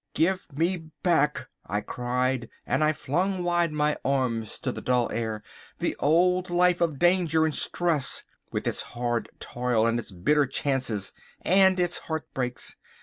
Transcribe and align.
Give 0.15 0.47
me 0.51 0.77
back," 1.03 1.47
I 1.67 1.81
cried, 1.81 2.49
and 2.65 2.83
I 2.83 2.91
flung 2.91 3.43
wide 3.43 3.71
my 3.71 3.97
arms 4.03 4.57
to 4.61 4.71
the 4.71 4.81
dull 4.81 5.11
air, 5.11 5.43
"the 5.77 5.95
old 5.99 6.49
life 6.49 6.81
of 6.81 6.97
danger 6.97 7.45
and 7.45 7.53
stress, 7.53 8.23
with 8.51 8.65
its 8.65 8.81
hard 8.81 9.29
toil 9.39 9.85
and 9.85 9.99
its 9.99 10.09
bitter 10.11 10.47
chances, 10.47 11.13
and 11.41 11.79
its 11.79 11.99
heartbreaks. 11.99 12.75